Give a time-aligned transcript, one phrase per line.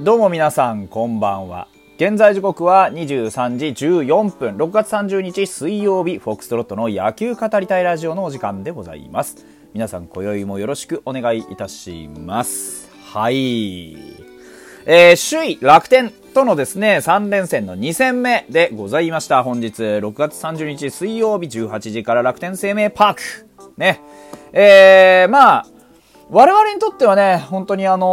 [0.00, 1.68] どうも皆さん、こんばんは。
[1.98, 9.46] 現在時刻は23時14分、6月30日水曜日、フォックストロットの野球語りたいラジオのお時間でございます。
[9.72, 12.90] 皆さん、今宵もよろしくお願いいたします。
[13.04, 13.94] はい。
[14.84, 19.44] えー、首位楽天とのですね、3連戦の2戦目でございました。
[19.44, 23.22] 本日、6月30日水曜日18時から楽天生命パーク。
[23.76, 24.00] ね。
[24.52, 25.66] えー、まあ、
[26.30, 28.06] 我々にとってはね、本当にあの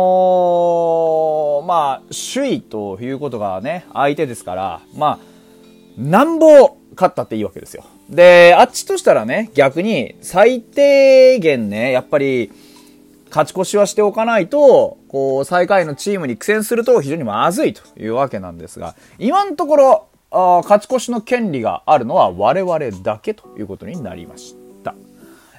[1.63, 2.01] ーまあ、
[2.33, 5.19] 首位ということがね、相手ですから、まあ、
[5.97, 7.85] なんぼ勝ったっていいわけですよ。
[8.09, 12.51] で、あっちとしたらね、逆に最低限ね、やっぱり、
[13.29, 24.60] 勝ち越しはしておかないと、こう、最下位のチームに苦戦すると非常にまずいというわけなんですが、今のところ、あ勝ち越しの権利があるのは我々だけということになりました。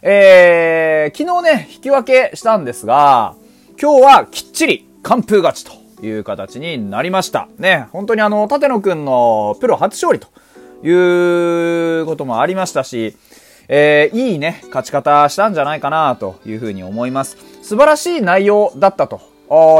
[0.04, 3.36] えー、昨日ね、引き分けしたんですが、
[3.80, 7.46] 今日はきっちり完封勝ちという形になりました。
[7.56, 10.26] ね、本当にあの、立野くんのプロ初勝利と
[10.84, 13.16] いうこともありましたし、
[13.68, 17.36] えー、いいね、勝ち方したんじゃないかなというふうに思います。
[17.62, 19.20] 素晴らしい内容だったと。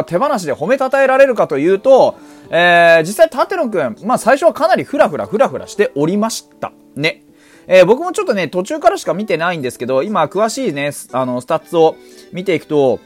[0.07, 2.15] 手放しで褒めたたえられるかというと、
[2.49, 6.71] えー、実際立野くん、まあ最初はかなりフラフラフラフラしておりました。
[6.95, 7.25] ね。
[7.67, 11.97] えー僕もちょっとね、途中からしか見てないんですけど、今、詳しいね、あの、スタッツを
[12.33, 13.01] 見ていくと、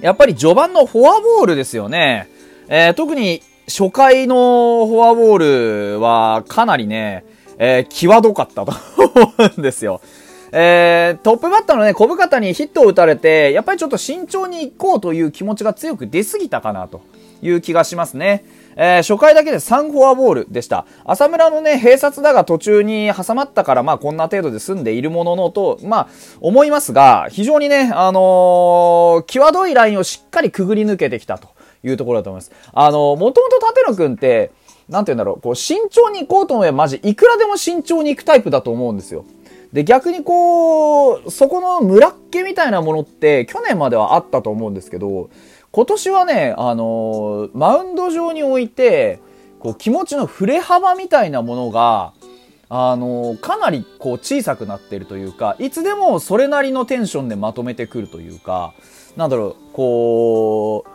[0.00, 2.28] やっぱり序盤のフォアボールですよね。
[2.68, 7.24] えー特に初回のフォアボールはかなりね、
[7.58, 10.00] えー際どかったと思うんですよ。
[10.52, 17.02] えートップバッターのね、小深田にヒットを打たれて、やっぱりちょっと慎重に行こうという気持ちが強く出すぎたかなと
[17.42, 18.44] いう気がしますね。
[18.76, 20.86] えー初回だけで3フォアボールでした。
[21.04, 26.08] 浅村のね、併殺打が途中に挟まったから、まあこんな程度で済んでいるもののと、まあ
[26.40, 31.48] 思いますが、非常にね、あのー際どいラインをしっかりくぐり抜けてきたと
[31.82, 32.52] いうところだと思います。
[32.72, 34.50] あのー、もともと立野くんって、
[34.88, 39.24] なんて言うんだろう、こう慎重に行こうと思えばマジいくらでも慎重に行くタイプだと思うんですよ。
[39.72, 45.30] で、逆にこう、そこの村っ気みたいなものって去年まではあったと思うんですけど、
[45.74, 49.18] 今年はね、あのーマウンド上に置いて、
[49.58, 52.12] こう気持ちの振れ幅みたいなものが、
[52.68, 58.72] あのーかなりこう小さくなってるというか、いつでもそれなりのテンションでまとめてくるというか、
[59.16, 60.90] なんだろう、こう、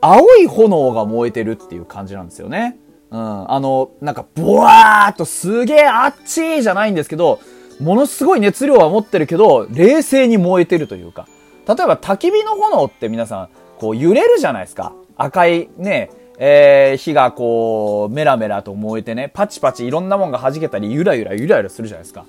[0.00, 2.76] 青い炎が燃えてるっていう感じなんですよね。
[3.12, 3.52] うん。
[3.52, 7.38] あの、なんか、ボワーっとすげえあっちーじゃないんですけど、
[7.80, 11.28] ものすごい熱量は持ってるけど、冷静に燃えてるというか。
[11.66, 14.92] 例えば焚き火の炎って皆さん、こう揺れるじゃないですか。
[15.16, 22.24] 赤いね、えー、火がこう、メラメラと燃えてね、パチパチいろんなもんが弾けたり、ゆらゆらゆらゆらするじゃないですか。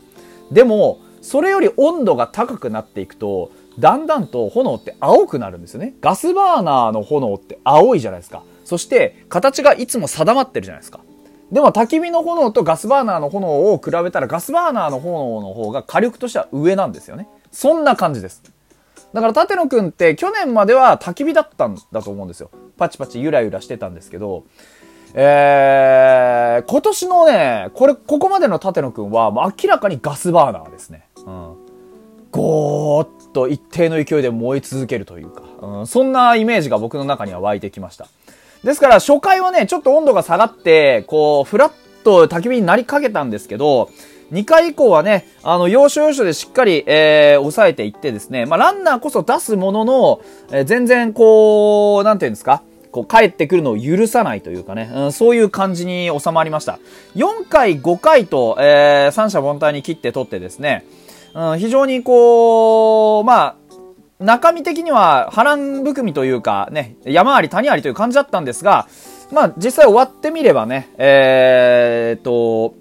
[0.51, 5.95] でも、それより温度が高くなっていくと、だんだんと炎って青くなるんですよね。
[6.01, 8.43] ガスバーナーの炎って青いじゃないですか。
[8.63, 10.99] そして、形がいつも定まってるじゃないですか。
[11.51, 17.27] でも焚き火の炎とガスバーナーの炎を比べたらガスバーナーの炎の方が火力としては上なんですよね。
[17.51, 18.54] そんな感じです。
[19.15, 22.51] だから立野くんって去年までは焚き火だったんだと思うんですよ。
[22.77, 24.43] パチパチゆらゆらしてたんですけど、
[25.13, 31.07] えー、今年のね、これ、ここまでの立野くんはもう明らかにガスバーナーですね。
[31.25, 31.55] うん。
[32.29, 38.07] ゴーッと一定の勢いで燃え続けるというか、うん、そんなイメージが僕の中には湧いてきました。
[38.65, 43.89] ですから初回はね、ちょっと温度が下がって、こう、フラッと焚き火になりかけたんですけど、
[44.31, 50.21] 2回以降はね、あの、要所要所でしっかり、えー、抑えていってですね、まあ、ランナーこそ出すものの、
[50.51, 56.79] えー全然こう、なんていうんですか、こう、帰ってくるのを許さないというかね、うん、そういう感じに収まりました。
[57.15, 60.85] 4回、5回と、えー、三者凡退に切って取ってですね、
[61.33, 63.55] うん、非常にこう、まあ、
[64.19, 68.87] 中身的には波乱含みというかね、山あり谷ありという感じだったんですが、
[69.31, 72.75] まあ実際終わってみればね、えーっと、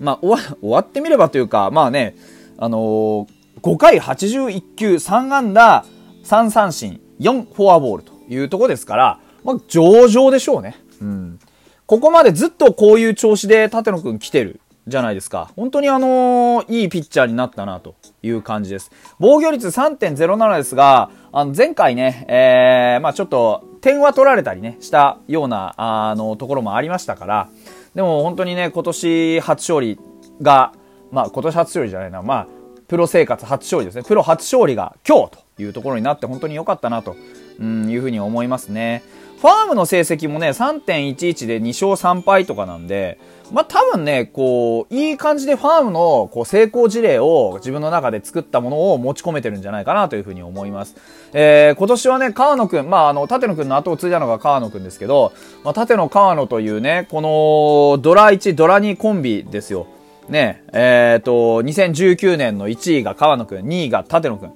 [0.00, 2.16] まあ終わ 終わってみればというか、まあね、
[2.58, 5.84] あのー5回81球、3安打、
[6.24, 10.76] 3三振、4フォアボールというとこですから、まあ上々でしょうね。
[11.02, 11.38] うん。
[11.84, 15.50] ここまでずっとこういう調子で立野くん来てるじゃないですか。
[15.56, 18.90] 本当にあのーいいピッチャーになったなという感じです。
[19.18, 27.48] 防御率3.07ですが、あの前回ね、えー、まあちょっと点は取られたりね、したような、あの、ところもありましたから、
[27.94, 29.98] でも本当にね、今年初勝利
[30.42, 30.72] が、
[31.10, 32.46] まあ今年初勝利じゃないな、まあ、
[32.90, 34.02] プロ生活初勝利ですね。
[34.02, 37.14] プロ初勝利が今日というところになって本当に良かったなと、
[37.60, 39.04] うん、いうふうに思いますね。
[39.40, 43.20] ファームの成績もね、3.11で2勝3敗とかなんで、
[43.52, 50.96] まあ、多分ね、こう、いい感じでファームのこう成功事例を自分の中で作ったものを持ち込めてるんじゃないかなというふうに思います。
[51.32, 55.32] えー、今年はね、川野くん、まあ、あの、立野くんの後を継いだのが川野くんですけど、
[55.62, 59.86] まあ、立野川野というね、この、ドラ1、ドラ2コンビですよ。
[60.30, 64.52] ね、えっ、ー、と、2019年の1位が川野くん、2位が立野くん。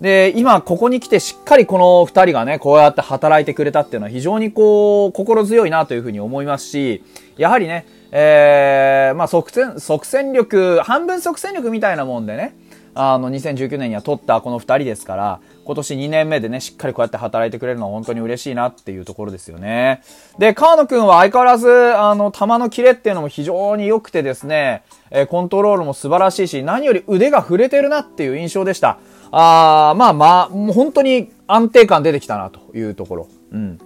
[0.00, 7.02] で、今ここに来てしっかりこの2人がね、こうやって働いてくれたっていうのは非常にこう、心強いなというふうに思いますし、
[7.38, 12.54] やはりね、えー、まあ、即戦、即戦力、半分即戦力みたいなもんでね、
[12.94, 20.02] あの、2019年には取ったこの二人ですから、今年2年目でね、しっかりこうやって働いてくれるのは本当に嬉しいなっていうところですよね。
[20.38, 28.98] で、川野くんは相変わらず、あの、球のキレっていうのも非常に良くてですね、え、コントロールも素晴らしいし、何より腕が触れてるなっていう印象でした。
[29.30, 33.28] あー、まあまあ、もう本当に安定感出てきたなというところ。
[33.52, 33.78] うん。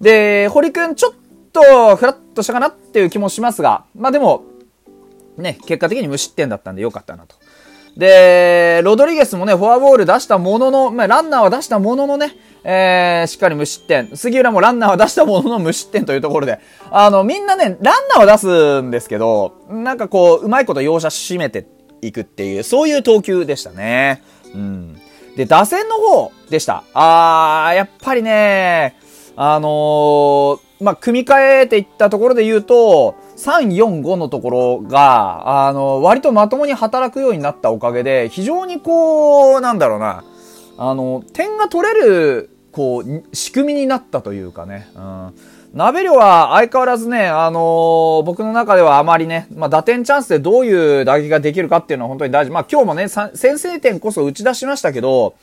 [0.00, 1.14] で、堀くんちょっ
[1.52, 4.44] とフラッとしたかなっていう気もしますが、まあでも、
[5.36, 7.36] ね、結果的に無失点だったんでよかったなと。
[7.96, 14.14] で、ロドリゲスもね、フォアボール出したものの、まあ、ランナーは出したもののね、えー、しっかり無失点。
[14.14, 16.60] 杉浦もランナーは出したものの無失点というところで、
[16.90, 21.66] あの、みんなね、ランナーは出すんですけど、なんかこう、うまいこと容赦締めて
[22.02, 24.22] いくっていう、そういう投球でしたね。
[24.54, 25.00] うん。
[25.36, 26.84] で、打線の方でした。
[26.92, 28.96] あー、やっぱりね、
[29.36, 40.24] あのー、まあ、組み替えていったところで言うと、3、4、5のところが、あの、割とまともに働くようになったおかげで、非常にこう、なんだろうな、
[40.78, 45.34] あの、点が取れる、こう、仕組みになったというかね、うん。
[45.74, 52.50] 鍋量は相変わらずね、あの、僕の中ではあまりね、まあ、打点チャンスでどういう打撃ができるかっていうのは本当に大事。
[52.50, 55.34] まあ、今日もね、先制点こそ打ち出しましたけど、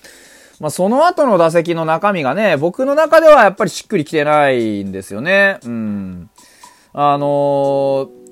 [0.59, 5.59] まあ、その後の打席の中身がね、僕の中ではやっぱりしっくりきてないんですよね。
[5.65, 6.29] うん。
[6.93, 7.25] あの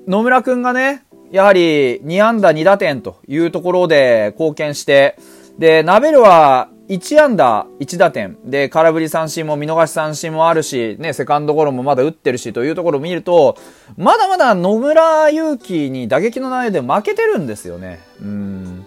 [0.06, 5.16] ー、野村くんがね、やはり2安打2打点というところで貢献して、
[5.58, 13.56] で、ナベルは1安打1打点で空振り三振も見逃し三振もあるし、ね、セカンドゴロもまだ打ってるしというところを見ると、
[13.96, 18.00] まだまだ野村祐希に打撃の内容で負けてるんですよね。
[18.20, 18.86] うん。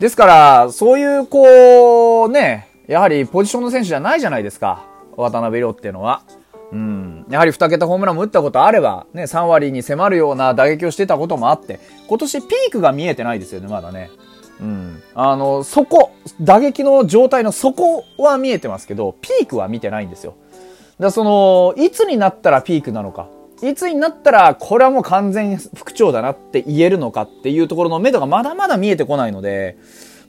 [0.00, 4.84] ですから、そういうこう、ね、やはりポジションの選手じゃないじゃないですか。
[5.16, 6.22] 渡辺亮っていうのは。
[6.72, 7.26] うん。
[7.30, 14.10] やはり2桁ホームランも打ったことあれば、ね、3割に迫るような打撃をしてたこともあって、今年ピークが見えてないですよね、まだね。
[14.60, 15.02] うん。
[15.14, 20.34] あの、そこ、打撃の状態の底は見えてますけど、ピークは見てないんですよ。
[20.98, 23.28] だその、いつになったらピークなのか。
[23.62, 29.76] いつになったら、これはもう完全復調だなって言えるのかっていうところの目処がまだまだ見えてこないので、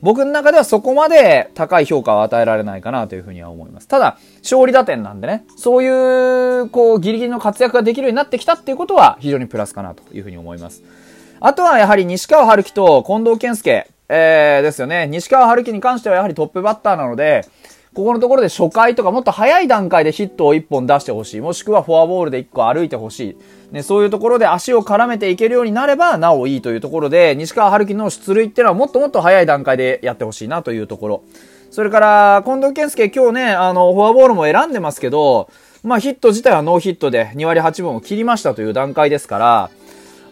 [0.05, 3.87] 僕の中ではそこまで高い評価を与えられないかなというふうには思います。
[3.87, 10.83] ただ、勝利打点なんでね、そういう、こう、ギリギリの活躍ができるようになってきたっていうことは非常にプラスかなというふうに思います。
[11.39, 15.07] あとはやはり西川春樹と近藤健介、えー、ですよね。
[15.07, 17.43] 西川春樹に関してはやはりトップバッターなので、
[17.95, 21.39] ここのところで初回とかもっと早い段階でヒットを1本出してほしい。
[21.39, 23.37] もしくはフォアボールで1個歩いてほし
[23.71, 23.73] い。
[23.73, 31.23] ね、そういうところで足を絡めていけるようになればなおいいというところで、西川春樹の出塁っていうのはもっともっと早い段階でやってほしいなというところ。
[31.71, 35.49] それから、近藤健介今日ね、あの、フォアボールも選んでますけど、
[35.81, 39.69] まあヒット自体はノーヒットで2割8分を切りましたという段階ですから、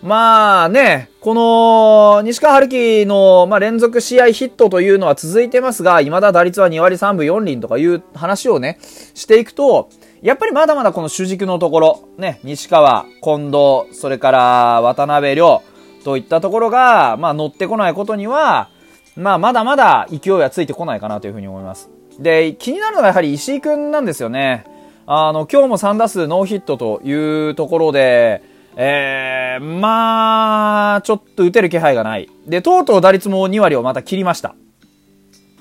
[0.03, 9.89] まあね、この、西川春樹の、まあ、連続試合ヒットというのは続いてますが、未だ打率は2割3分4厘とかいう話をね、していくと、
[10.21, 15.63] やっぱりまだまだこの主軸のところ、ね、西川、近藤、それから渡辺亮
[16.03, 18.69] といったところが、まあ乗ってこないことには、
[19.15, 21.89] まあまだまだ勢いはついてこないかなというふうに思います。
[22.19, 24.65] で、気になるのがやはり石井くんなんですよね。
[25.05, 32.29] あの、今日も3打数ノーヒットというところで、えー、まあ、ちょっと打てる気配がない。
[32.47, 34.55] で、とうとう打率も2割をまた切りました。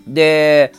[0.06, 0.72] で、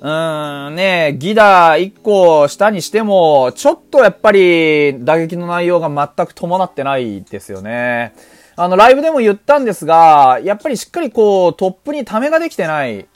[0.00, 8.14] うーん、ね、ギダ1個下にしても、ちょっとやっぱり打撃の内容が全く伴ってないですよね。
[8.56, 13.06] あの、ライブでも言ったんですが、やっぱりしっかりこう、トップにためができてない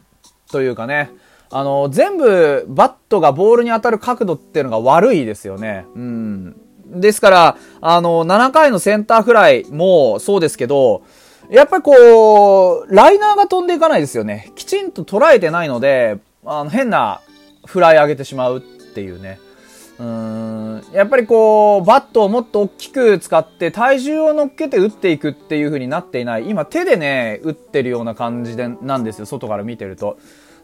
[0.50, 1.10] というかね、
[1.50, 5.86] あの、全部バットがボールに当たる角度っていうのが悪いですよね。
[5.94, 6.56] うん。
[6.86, 11.02] ですから、あの、7回のセンターフライもそうですけど、
[11.50, 14.52] やっぱりこう、ライナーが飛んでいかないですよね。
[14.54, 17.20] きちんと捉えてないので、あの、変な
[17.66, 19.38] フライ上げてしまうっていうね。
[19.98, 26.48] うん、やっぱりこう、バットをもっと大きく使って体重を乗っけて打っていくっていう風になっていない。
[26.48, 30.18] 今手でね、打ってるような感じで、なんですよ、外から見てると。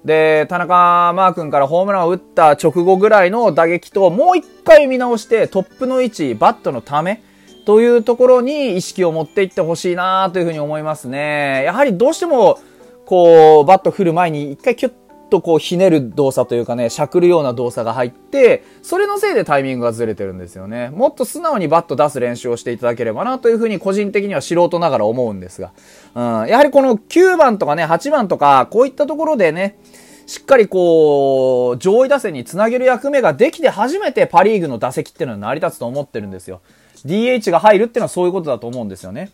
[0.04, 7.22] で、田中マー君からホームランを打った直後ぐらいの打撃と、もう一回見直してトップの位置、バットのため、
[7.66, 11.62] というところに意識を持っていってほしいなというふうに思いますね。
[11.64, 12.58] やはりどうしても、
[13.04, 14.92] こう、バット振る前に一回キュッ
[15.30, 20.90] とこうひねる動作というかね、しゃくるような動作が入って、それのせいでタイミングがずれてるんですよね。
[20.90, 25.72] もっと素直にバット出す練習をしていただければなというふうに個人的には素人ながら思うんですが。
[26.14, 29.78] うん、やはりこの9番とかね、8番とか、こういったところでね、
[30.26, 36.60] しっかりこう、上位打線につなげる役目ができて初めてパリーグの打席っていうのは成り立つと思ってるんですよ。
[37.04, 39.30] DH が入るっていうのはそういうことだと思うんですよね。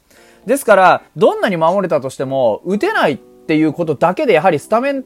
[0.47, 5.05] ですから、どんなに守れたとしても、打てないっていうことだけでやはりスタメン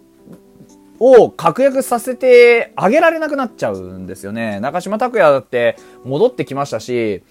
[1.01, 4.61] を確約させてあげられなくなっちゃうんですよね。
[4.61, 7.23] 中島拓也だって戻ってきましたし、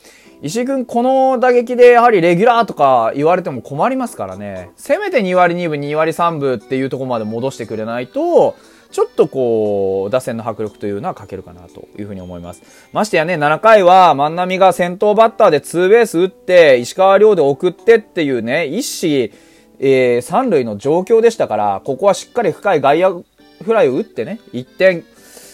[0.41, 4.71] 石井君この打撃でやはりレギュラーとか言われても困りますからね。
[4.75, 8.55] せめて2割2分、2割3分っていうとこまで戻してくれないと、
[8.91, 12.63] ちょっとこう、打線の迫力というのは欠けるかなというふうに思います。
[12.91, 19.31] ましてやね、7回は万波が先頭バッターでツーベース打って、石川遼で送ってっていうね、一死、
[19.79, 23.23] えー、三塁の状況でしたから、ここはしっかり深い外野
[23.63, 25.03] フライを打ってね、1点、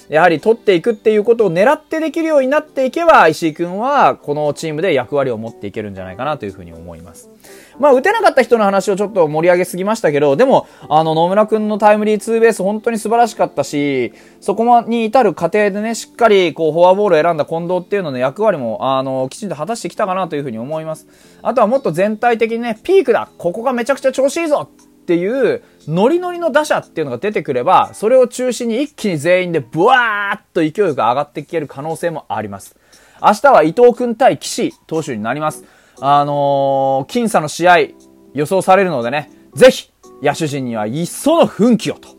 [0.10, 7.30] やはり取っていくっていうことを狙ってできるようになっていけば、石井君はこのチームで役割を持っていけるんじゃないかなというふうに思います。
[7.80, 21.08] まあ、打てなかった人の話をちょっと盛り上げすぎましたけど、でも、あの、野村君のタイムリーツーベース本当に素晴らしかったし、そこに至る過程でね、しっかりこう、フォアボールを選んだ近藤っていうのの役割も、あの、きちんと果たしてきたかなというふうに思います。
[21.42, 24.70] あとはもっと全体的にね、ピークだここがめちゃくちゃ調子いいぞ
[25.06, 32.76] っていうノリノリの打者っていうのが出てくれば、それを中心に一気に全員でブワーッと勢いが上がっていける可能性もあります。
[33.22, 35.64] 明日は伊藤君対岸投手になります。
[36.02, 37.78] あのー、僅差の試合
[38.34, 39.92] 予想されるのでね、ぜひ
[40.24, 42.15] 野手陣には一層の奮起をと